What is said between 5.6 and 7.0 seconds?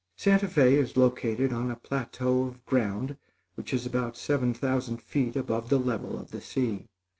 the level of the sea.